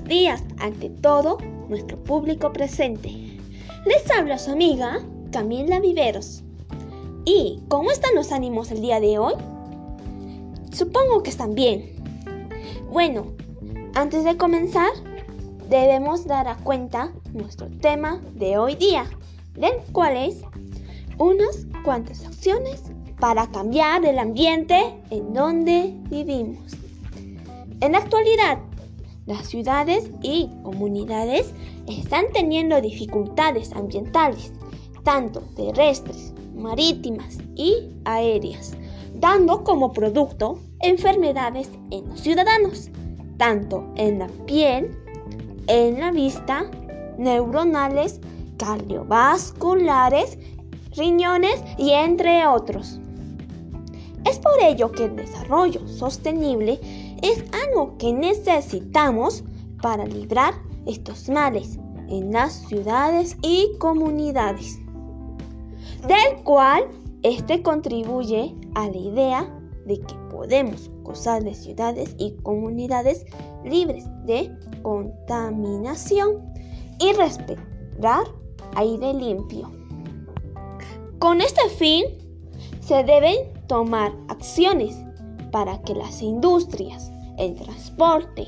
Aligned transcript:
días 0.00 0.42
ante 0.58 0.88
todo 0.88 1.38
nuestro 1.68 2.02
público 2.02 2.52
presente. 2.52 3.10
Les 3.84 4.10
habla 4.10 4.38
su 4.38 4.52
amiga 4.52 5.00
Camila 5.30 5.80
Viveros. 5.80 6.42
¿Y 7.24 7.60
cómo 7.68 7.90
están 7.90 8.14
los 8.14 8.32
ánimos 8.32 8.70
el 8.70 8.80
día 8.80 9.00
de 9.00 9.18
hoy? 9.18 9.34
Supongo 10.72 11.22
que 11.22 11.30
están 11.30 11.54
bien. 11.54 11.92
Bueno, 12.90 13.32
antes 13.94 14.24
de 14.24 14.36
comenzar, 14.36 14.90
debemos 15.68 16.26
dar 16.26 16.48
a 16.48 16.56
cuenta 16.56 17.12
nuestro 17.32 17.68
tema 17.68 18.20
de 18.34 18.58
hoy 18.58 18.74
día, 18.74 19.04
del 19.54 19.74
cual 19.92 20.16
es 20.16 20.42
unas 21.18 21.66
cuantas 21.84 22.24
acciones 22.24 22.82
para 23.20 23.46
cambiar 23.46 24.04
el 24.04 24.18
ambiente 24.18 25.00
en 25.10 25.32
donde 25.32 25.94
vivimos. 26.10 26.72
En 27.80 27.92
la 27.92 27.98
actualidad, 27.98 28.58
las 29.26 29.46
ciudades 29.46 30.10
y 30.22 30.50
comunidades 30.62 31.52
están 31.86 32.26
teniendo 32.32 32.80
dificultades 32.80 33.72
ambientales, 33.72 34.52
tanto 35.04 35.40
terrestres, 35.54 36.32
marítimas 36.54 37.38
y 37.54 37.90
aéreas, 38.04 38.72
dando 39.14 39.64
como 39.64 39.92
producto 39.92 40.58
enfermedades 40.80 41.70
en 41.90 42.08
los 42.08 42.20
ciudadanos, 42.20 42.90
tanto 43.36 43.84
en 43.96 44.18
la 44.18 44.28
piel, 44.46 44.96
en 45.68 46.00
la 46.00 46.10
vista, 46.10 46.70
neuronales, 47.18 48.20
cardiovasculares, 48.58 50.38
riñones 50.96 51.62
y 51.78 51.90
entre 51.90 52.46
otros. 52.46 52.98
Es 54.24 54.38
por 54.38 54.60
ello 54.62 54.92
que 54.92 55.06
el 55.06 55.16
desarrollo 55.16 55.86
sostenible 55.88 56.78
es 57.22 57.44
algo 57.52 57.96
que 57.98 58.12
necesitamos 58.12 59.44
para 59.80 60.04
librar 60.04 60.54
estos 60.86 61.28
males 61.28 61.78
en 62.08 62.32
las 62.32 62.52
ciudades 62.52 63.36
y 63.42 63.70
comunidades, 63.78 64.78
del 66.06 66.42
cual 66.44 66.84
este 67.22 67.62
contribuye 67.62 68.54
a 68.74 68.88
la 68.88 68.96
idea 68.96 69.58
de 69.86 70.00
que 70.00 70.14
podemos 70.30 70.90
gozar 71.02 71.42
de 71.42 71.54
ciudades 71.54 72.14
y 72.18 72.32
comunidades 72.42 73.24
libres 73.64 74.04
de 74.26 74.50
contaminación 74.82 76.52
y 76.98 77.12
respirar 77.12 78.24
aire 78.74 79.14
limpio. 79.14 79.70
Con 81.18 81.40
este 81.40 81.68
fin, 81.78 82.04
se 82.80 83.04
deben 83.04 83.36
tomar 83.68 84.12
acciones 84.28 84.96
para 85.52 85.80
que 85.82 85.94
las 85.94 86.20
industrias 86.22 87.12
el 87.38 87.54
transporte, 87.54 88.46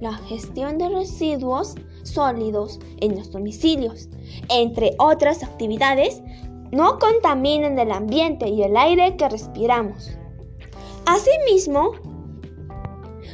la 0.00 0.12
gestión 0.12 0.78
de 0.78 0.88
residuos 0.88 1.74
sólidos 2.02 2.78
en 3.00 3.16
los 3.16 3.30
domicilios, 3.32 4.08
entre 4.48 4.94
otras 4.98 5.42
actividades, 5.42 6.22
no 6.72 6.98
contaminen 6.98 7.78
el 7.78 7.90
ambiente 7.92 8.48
y 8.48 8.62
el 8.62 8.76
aire 8.76 9.16
que 9.16 9.28
respiramos. 9.28 10.10
Asimismo, 11.06 11.92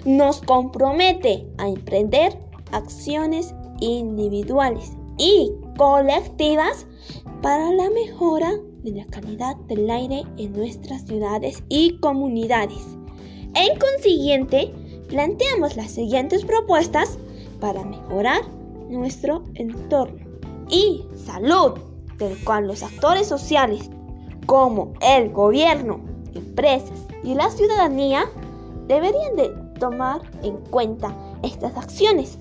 nos 0.05 0.41
compromete 0.43 1.47
a 1.59 1.69
emprender 1.69 2.39
acciones 2.73 3.55
individuales 3.81 4.93
y 5.19 5.53
colectivas 5.77 6.87
para 7.41 7.73
la 7.73 7.91
mejora 7.91 8.53
de 8.83 8.93
la 8.93 9.07
calidad 9.07 9.57
del 9.69 9.91
aire 9.91 10.25
en 10.37 10.53
nuestras 10.53 11.03
ciudades 11.03 11.63
y 11.69 11.99
comunidades. 11.99 12.99
En 13.55 13.79
consiguiente, 13.79 14.73
planteamos 15.09 15.77
las 15.77 15.91
siguientes 15.91 16.45
propuestas 16.45 17.19
para 17.61 17.85
mejorar 17.85 18.43
nuestro 18.89 19.45
entorno 19.55 20.21
y 20.69 21.05
salud, 21.27 21.79
del 22.19 22.43
cual 22.45 22.67
los 22.67 22.83
actores 22.83 23.27
sociales 23.27 23.91
como 24.47 24.95
el 25.01 25.31
gobierno, 25.31 26.01
empresas 26.35 26.99
y 27.23 27.35
la 27.35 27.51
ciudadanía 27.51 28.25
deberían 28.89 29.37
de 29.37 29.51
tomar 29.79 30.23
en 30.43 30.57
cuenta 30.71 31.15
estas 31.43 31.77
acciones 31.77 32.39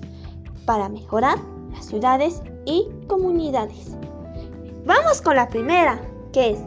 para 0.64 0.88
mejorar 0.88 1.38
las 1.72 1.86
ciudades 1.86 2.42
y 2.64 2.86
comunidades. 3.06 3.96
Vamos 4.86 5.20
con 5.20 5.36
la 5.36 5.48
primera, 5.48 6.00
que 6.32 6.50
es 6.50 6.58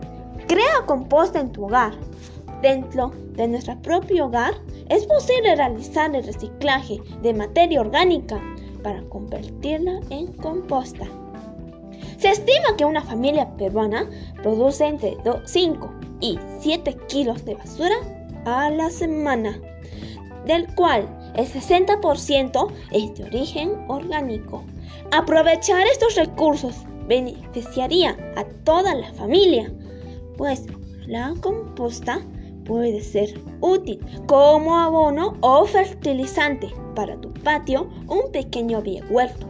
crea 0.47 0.85
composta 0.85 1.39
en 1.39 1.51
tu 1.51 1.65
hogar. 1.65 1.93
Dentro 2.65 3.11
de 3.33 3.47
nuestro 3.47 3.79
propio 3.83 4.25
hogar 4.25 4.55
es 4.89 5.05
posible 5.05 5.55
realizar 5.55 6.15
el 6.15 6.25
reciclaje 6.25 6.99
de 7.21 7.31
materia 7.31 7.79
orgánica 7.79 8.41
para 8.81 9.03
convertirla 9.03 9.99
en 10.09 10.33
composta. 10.33 11.05
Se 12.17 12.31
estima 12.31 12.75
que 12.75 12.85
una 12.85 13.03
familia 13.03 13.55
peruana 13.55 14.09
produce 14.41 14.83
entre 14.83 15.15
5 15.45 15.93
y 16.21 16.39
7 16.59 16.97
kilos 17.07 17.45
de 17.45 17.53
basura 17.53 17.97
a 18.45 18.71
la 18.71 18.89
semana, 18.89 19.61
del 20.47 20.65
cual 20.73 21.07
el 21.35 21.45
60% 21.45 22.67
es 22.91 23.15
de 23.15 23.25
origen 23.25 23.73
orgánico. 23.89 24.63
Aprovechar 25.11 25.85
estos 25.85 26.15
recursos 26.15 26.73
beneficiaría 27.07 28.17
a 28.35 28.43
toda 28.63 28.95
la 28.95 29.13
familia, 29.13 29.71
pues 30.35 30.65
la 31.05 31.31
composta 31.41 32.25
puede 32.65 33.01
ser 33.01 33.39
útil 33.61 33.99
como 34.27 34.77
abono 34.77 35.35
o 35.41 35.65
fertilizante 35.65 36.67
para 36.95 37.19
tu 37.21 37.33
patio 37.33 37.89
un 38.07 38.31
pequeño 38.31 38.83
huerto. 39.09 39.47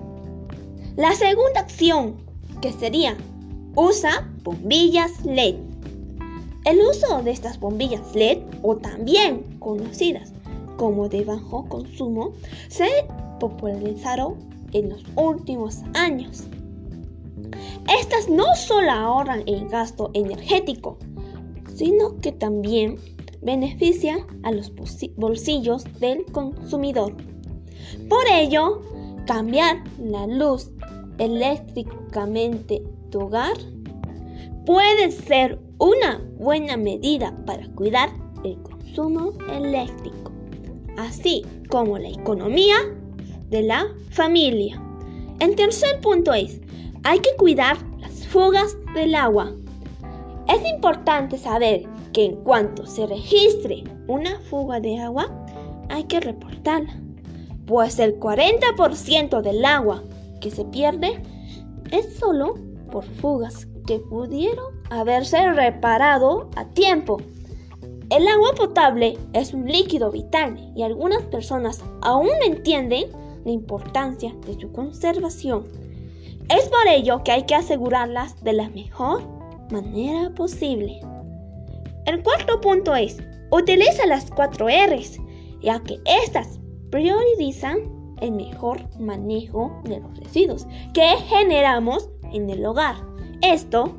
La 0.96 1.14
segunda 1.14 1.62
acción, 1.62 2.16
que 2.62 2.72
sería 2.72 3.18
usa 3.76 4.32
bombillas 4.44 5.26
LED. 5.26 5.56
El 6.66 6.80
uso 6.80 7.22
de 7.22 7.32
estas 7.32 7.60
bombillas 7.60 8.16
LED, 8.16 8.40
o 8.64 8.76
también 8.78 9.44
conocidas 9.60 10.34
como 10.78 11.10
de 11.10 11.24
bajo 11.24 11.66
consumo, 11.66 12.34
se 12.70 12.88
popularizaron 13.40 14.36
en 14.72 14.90
los 14.90 15.04
últimos 15.16 15.82
años. 15.94 16.46
Estas 18.02 18.30
no 18.30 18.56
solo 18.56 18.92
ahorran 18.92 19.44
el 19.46 19.68
gasto 19.68 20.10
energético, 20.14 20.98
sino 21.76 22.20
que 22.22 22.32
también 22.32 22.98
beneficia 23.42 24.26
a 24.44 24.52
los 24.52 24.72
bolsillos 25.16 25.84
del 26.00 26.26
consumidor. 26.32 27.16
Por 28.10 28.26
ello, 28.32 28.82
cambiar 29.28 29.84
la 30.00 30.26
luz 30.26 30.72
eléctricamente 31.20 32.84
tu 33.12 33.22
hogar 33.22 33.56
puede 34.66 35.12
ser 35.12 35.60
una 35.78 36.24
buena 36.38 36.78
medida 36.78 37.36
para 37.46 37.68
cuidar 37.74 38.10
el 38.44 38.62
consumo 38.62 39.34
eléctrico, 39.52 40.32
así 40.98 41.44
como 41.70 41.98
la 41.98 42.10
economía 42.10 42.78
de 43.50 43.64
la 43.64 43.88
familia. 44.10 44.82
El 45.40 45.56
tercer 45.56 46.00
punto 46.02 46.34
es, 46.34 46.62
hay 47.04 47.20
que 47.20 47.36
cuidar 47.38 47.78
las 48.00 48.26
fugas 48.28 48.76
del 48.96 49.14
agua. 49.16 49.54
Es 50.48 50.64
importante 50.70 51.38
saber 51.38 51.84
que 52.14 52.26
en 52.26 52.36
cuanto 52.44 52.86
se 52.86 53.08
registre 53.08 53.84
una 54.08 54.40
fuga 54.42 54.80
de 54.80 55.00
agua, 55.00 55.28
hay 55.90 56.04
que 56.04 56.20
reportarla, 56.20 56.94
pues 57.66 57.98
el 58.00 58.20
40% 58.20 59.42
del 59.42 59.66
agua 59.66 60.04
que 60.42 60.52
se 60.52 60.64
pierde 60.66 61.22
es 61.92 62.18
solo 62.18 62.56
por 62.92 63.04
fugas 63.04 63.68
que 63.88 64.00
pudieron 64.00 64.66
haberse 64.90 65.52
reparado 65.52 66.50
a 66.56 66.66
tiempo. 66.66 67.18
El 68.12 68.28
agua 68.28 68.54
potable 68.56 69.18
es 69.34 69.54
un 69.54 69.66
líquido 69.66 70.12
vital 70.12 70.72
y 70.76 70.84
algunas 70.84 71.24
personas 71.24 71.84
aún 72.02 72.28
no 72.28 72.54
entienden 72.54 73.06
la 73.46 73.52
importancia 73.52 74.36
de 74.46 74.60
su 74.60 74.72
conservación. 74.72 75.66
Es 76.50 76.70
por 76.70 76.88
ello 76.88 77.24
que 77.24 77.32
hay 77.32 77.44
que 77.44 77.56
asegurarlas 77.56 78.44
de 78.44 78.54
la 78.54 78.70
mejor 78.70 79.24
manera 79.72 80.30
posible. 80.36 81.00
El 82.06 82.22
cuarto 82.24 82.62
punto 82.62 82.96
es, 82.96 83.18
utiliza 83.52 84.06
las 84.06 84.30
cuatro 84.32 84.68
R's, 84.68 85.20
ya 85.62 85.82
que 85.82 86.00
estas 86.06 86.60
priorizan 86.92 87.78
el 88.22 88.32
mejor 88.32 88.80
manejo 89.00 89.82
de 89.86 90.00
los 90.00 90.18
residuos 90.20 90.68
que 90.94 91.08
generamos 91.28 92.10
en 92.32 92.50
el 92.50 92.66
hogar. 92.66 92.96
Esto 93.42 93.96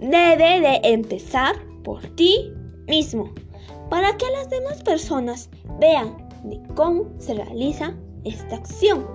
debe 0.00 0.60
de 0.60 0.80
empezar 0.82 1.56
por 1.82 2.02
ti 2.16 2.52
mismo, 2.86 3.32
para 3.90 4.16
que 4.16 4.26
las 4.32 4.50
demás 4.50 4.82
personas 4.82 5.48
vean 5.80 6.16
de 6.44 6.60
cómo 6.74 7.06
se 7.18 7.34
realiza 7.34 7.94
esta 8.24 8.56
acción 8.56 9.06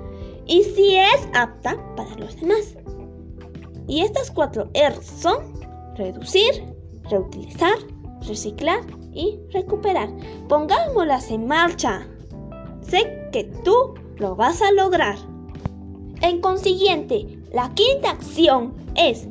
y 0.48 0.64
si 0.64 0.96
es 0.96 1.28
apta 1.34 1.78
para 1.96 2.14
los 2.16 2.40
demás. 2.40 2.76
Y 3.88 4.02
estas 4.02 4.32
cuatro 4.32 4.70
R 4.74 4.96
son 5.02 5.51
reducir, 6.02 6.64
reutilizar, 7.10 7.78
reciclar 8.28 8.82
y 9.14 9.40
recuperar. 9.52 10.10
Pongámoslas 10.48 11.32
en 11.32 11.48
marcha. 11.48 12.08
Sé 12.82 13.30
que 13.32 13.46
tú 13.64 13.94
lo 14.18 14.36
vas 14.36 14.62
a 14.62 14.72
lograr. 14.72 15.16
En 16.22 16.42
consiguiente, 16.42 17.40
la 17.52 17.74
quinta 17.74 18.12
acción 18.12 18.74
es 18.96 19.28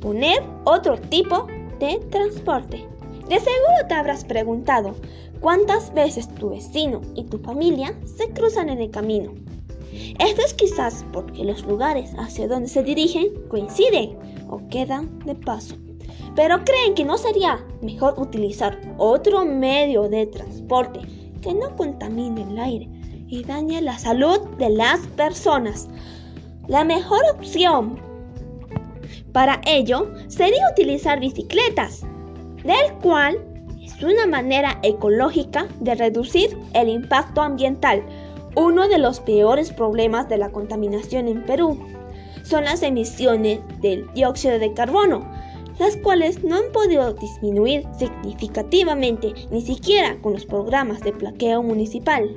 poner 0.00 0.42
otro 0.64 0.98
tipo 0.98 1.46
de 1.80 1.98
transporte. 2.10 2.86
De 3.28 3.40
seguro 3.40 3.88
te 3.88 3.94
habrás 3.94 4.24
preguntado 4.24 4.94
cuántas 5.40 5.92
veces 5.94 6.28
tu 6.34 6.50
vecino 6.50 7.00
y 7.14 7.24
tu 7.24 7.38
familia 7.38 7.94
se 8.04 8.30
cruzan 8.30 8.68
en 8.68 8.80
el 8.80 8.90
camino. 8.90 9.32
Esto 10.18 10.42
es 10.44 10.54
quizás 10.54 11.04
porque 11.12 11.44
los 11.44 11.64
lugares 11.66 12.12
hacia 12.18 12.48
donde 12.48 12.68
se 12.68 12.82
dirigen 12.82 13.28
coinciden 13.48 14.18
o 14.48 14.60
quedan 14.68 15.18
de 15.20 15.34
paso. 15.34 15.74
Pero 16.36 16.62
creen 16.64 16.94
que 16.94 17.04
no 17.04 17.16
sería 17.18 17.64
mejor 17.80 18.14
utilizar 18.18 18.78
otro 18.98 19.44
medio 19.44 20.08
de 20.08 20.26
transporte 20.26 21.00
que 21.42 21.54
no 21.54 21.74
contamine 21.76 22.42
el 22.42 22.58
aire 22.58 22.88
y 23.28 23.42
dañe 23.42 23.80
la 23.80 23.98
salud 23.98 24.40
de 24.58 24.70
las 24.70 25.00
personas. 25.16 25.88
La 26.68 26.84
mejor 26.84 27.20
opción 27.34 27.98
para 29.32 29.60
ello 29.66 30.12
sería 30.28 30.70
utilizar 30.72 31.20
bicicletas, 31.20 32.02
del 32.64 32.92
cual 33.02 33.38
es 33.82 34.02
una 34.02 34.26
manera 34.26 34.78
ecológica 34.82 35.68
de 35.80 35.94
reducir 35.94 36.58
el 36.72 36.88
impacto 36.88 37.42
ambiental. 37.42 38.02
Uno 38.56 38.88
de 38.88 38.98
los 38.98 39.20
peores 39.20 39.72
problemas 39.72 40.28
de 40.28 40.38
la 40.38 40.50
contaminación 40.50 41.28
en 41.28 41.44
Perú 41.44 41.78
son 42.44 42.64
las 42.64 42.82
emisiones 42.82 43.60
del 43.80 44.10
dióxido 44.14 44.58
de 44.58 44.72
carbono, 44.72 45.30
las 45.78 45.96
cuales 45.98 46.42
no 46.42 46.56
han 46.56 46.72
podido 46.72 47.12
disminuir 47.14 47.84
significativamente 47.98 49.32
ni 49.50 49.60
siquiera 49.60 50.20
con 50.22 50.32
los 50.32 50.46
programas 50.46 51.00
de 51.00 51.12
plaqueo 51.12 51.62
municipal. 51.62 52.34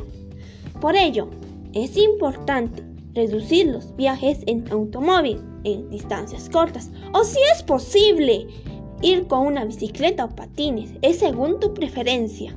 Por 0.81 0.95
ello, 0.95 1.29
es 1.73 1.97
importante 1.97 2.83
reducir 3.13 3.67
los 3.67 3.95
viajes 3.95 4.39
en 4.47 4.69
automóvil 4.71 5.41
en 5.63 5.89
distancias 5.89 6.49
cortas 6.49 6.89
o 7.13 7.23
si 7.23 7.39
es 7.53 7.63
posible 7.63 8.47
ir 9.01 9.27
con 9.27 9.47
una 9.47 9.65
bicicleta 9.65 10.25
o 10.25 10.29
patines, 10.29 10.91
es 11.01 11.19
según 11.19 11.59
tu 11.59 11.73
preferencia. 11.73 12.55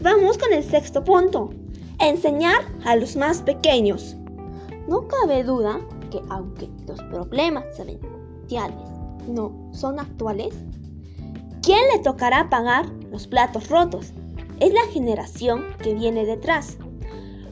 Vamos 0.00 0.38
con 0.38 0.52
el 0.52 0.64
sexto 0.64 1.04
punto, 1.04 1.50
enseñar 2.00 2.64
a 2.84 2.96
los 2.96 3.16
más 3.16 3.42
pequeños. 3.42 4.16
No 4.88 5.06
cabe 5.06 5.44
duda 5.44 5.80
que 6.10 6.20
aunque 6.30 6.68
los 6.86 7.00
problemas 7.04 7.64
ambientales 7.78 8.97
no 9.28 9.70
son 9.72 10.00
actuales, 10.00 10.54
¿quién 11.62 11.80
le 11.92 12.02
tocará 12.02 12.50
pagar 12.50 12.88
los 13.10 13.26
platos 13.26 13.68
rotos? 13.68 14.12
Es 14.60 14.72
la 14.72 14.86
generación 14.92 15.64
que 15.82 15.94
viene 15.94 16.24
detrás. 16.26 16.78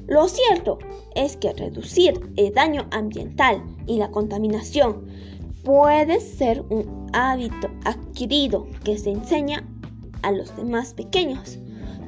Lo 0.07 0.29
cierto 0.29 0.79
es 1.15 1.37
que 1.37 1.53
reducir 1.53 2.33
el 2.37 2.53
daño 2.55 2.87
ambiental 2.91 3.63
y 3.87 3.99
la 3.99 4.11
contaminación 4.11 5.07
puede 5.65 6.21
ser 6.21 6.63
un 6.71 7.09
hábito 7.13 7.69
adquirido 7.85 8.67
que 8.85 8.99
se 8.99 9.11
enseña 9.11 9.67
a 10.23 10.31
los 10.31 10.57
demás 10.57 10.95
pequeños. 10.95 11.59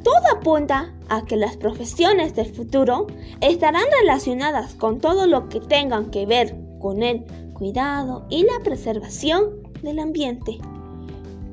Todo 0.05 0.37
apunta 0.37 0.95
a 1.09 1.25
que 1.25 1.37
las 1.37 1.57
profesiones 1.57 2.37
del 2.37 2.55
futuro 2.55 3.09
estarán 3.41 3.85
relacionadas 4.01 4.75
con 4.75 5.01
todo 5.01 5.27
lo 5.27 5.49
que 5.49 5.61
tengan 5.61 6.11
que 6.11 6.25
ver 6.25 6.57
con 6.81 7.03
el 7.03 7.25
cuidado 7.59 8.27
y 8.31 8.45
la 8.45 8.61
preservación 8.63 9.51
del 9.83 9.99
ambiente. 9.99 10.59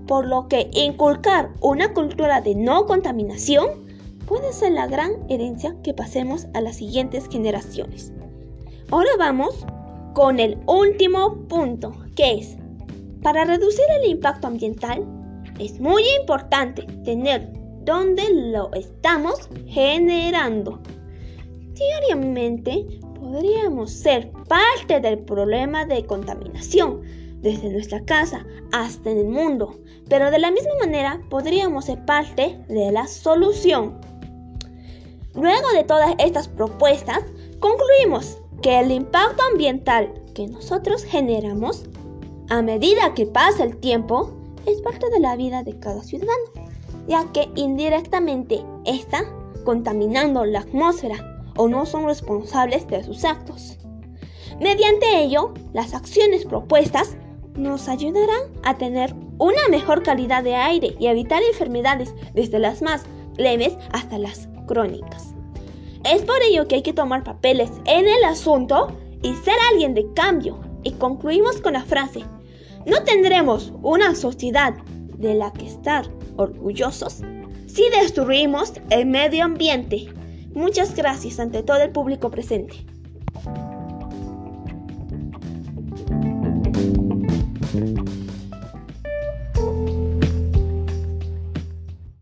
Por 0.07 0.27
lo 0.27 0.47
que 0.47 0.69
inculcar 0.73 1.51
una 1.61 1.93
cultura 1.93 2.41
de 2.41 2.55
no 2.55 2.85
contaminación 2.85 3.85
puede 4.27 4.53
ser 4.53 4.73
la 4.73 4.87
gran 4.87 5.11
herencia 5.29 5.75
que 5.83 5.93
pasemos 5.93 6.47
a 6.53 6.61
las 6.61 6.77
siguientes 6.77 7.27
generaciones. 7.27 8.11
Ahora 8.91 9.09
vamos 9.17 9.65
con 10.13 10.39
el 10.39 10.57
último 10.67 11.35
punto, 11.47 11.91
que 12.15 12.35
es, 12.35 12.57
para 13.21 13.43
reducir 13.45 13.85
el 13.99 14.09
impacto 14.11 14.47
ambiental, 14.47 15.03
es 15.59 15.79
muy 15.79 16.03
importante 16.19 16.83
tener 17.03 17.51
dónde 17.83 18.23
lo 18.31 18.71
estamos 18.73 19.49
generando. 19.67 20.79
Diariamente 21.73 22.85
podríamos 23.25 23.91
ser 23.91 24.31
parte 24.47 24.99
del 24.99 25.17
problema 25.17 25.83
de 25.85 26.05
contaminación, 26.05 27.01
desde 27.41 27.69
nuestra 27.69 28.03
casa 28.05 28.45
hasta 28.71 29.09
en 29.09 29.17
el 29.17 29.27
mundo, 29.27 29.79
pero 30.07 30.29
de 30.29 30.37
la 30.37 30.51
misma 30.51 30.73
manera 30.79 31.19
podríamos 31.29 31.85
ser 31.85 32.05
parte 32.05 32.59
de 32.67 32.91
la 32.91 33.07
solución. 33.07 33.99
Luego 35.33 35.69
de 35.73 35.83
todas 35.83 36.13
estas 36.19 36.47
propuestas, 36.47 37.23
concluimos 37.59 38.37
que 38.61 38.79
el 38.79 38.91
impacto 38.91 39.41
ambiental 39.51 40.13
que 40.35 40.47
nosotros 40.47 41.03
generamos 41.03 41.85
a 42.49 42.61
medida 42.61 43.15
que 43.15 43.25
pasa 43.25 43.63
el 43.63 43.77
tiempo 43.77 44.31
es 44.67 44.81
parte 44.81 45.09
de 45.09 45.19
la 45.19 45.35
vida 45.35 45.63
de 45.63 45.79
cada 45.79 46.03
ciudadano, 46.03 46.43
ya 47.07 47.25
que 47.31 47.49
indirectamente 47.55 48.63
está 48.85 49.23
contaminando 49.63 50.45
la 50.45 50.59
atmósfera 50.59 51.34
o 51.55 51.67
no 51.67 51.85
son 51.85 52.05
responsables 52.05 52.87
de 52.87 53.03
sus 53.03 53.23
actos. 53.25 53.77
Mediante 54.59 55.21
ello, 55.21 55.53
las 55.73 55.93
acciones 55.93 56.45
propuestas 56.45 57.17
nos 57.55 57.87
ayudarán 57.87 58.43
a 58.63 58.77
tener 58.77 59.13
una 59.37 59.67
mejor 59.69 60.03
calidad 60.03 60.43
de 60.43 60.55
aire 60.55 60.95
y 60.99 61.07
evitar 61.07 61.41
enfermedades 61.43 62.13
desde 62.33 62.59
las 62.59 62.81
más 62.81 63.03
leves 63.37 63.77
hasta 63.91 64.17
las 64.17 64.47
crónicas. 64.67 65.33
Es 66.03 66.21
por 66.21 66.41
ello 66.43 66.67
que 66.67 66.75
hay 66.75 66.81
que 66.83 66.93
tomar 66.93 67.23
papeles 67.23 67.71
en 67.85 68.07
el 68.07 68.23
asunto 68.25 68.95
y 69.21 69.33
ser 69.35 69.55
alguien 69.71 69.93
de 69.93 70.05
cambio. 70.13 70.59
Y 70.83 70.91
concluimos 70.91 71.61
con 71.61 71.73
la 71.73 71.83
frase, 71.83 72.23
no 72.85 73.03
tendremos 73.03 73.73
una 73.81 74.13
sociedad 74.13 74.75
de 75.17 75.33
la 75.33 75.51
que 75.51 75.65
estar 75.65 76.05
orgullosos 76.37 77.21
si 77.65 77.83
destruimos 77.89 78.73
el 78.91 79.07
medio 79.07 79.43
ambiente. 79.43 80.07
Muchas 80.55 80.95
gracias 80.95 81.39
ante 81.39 81.63
todo 81.63 81.81
el 81.81 81.91
público 81.91 82.31
presente. 82.31 82.85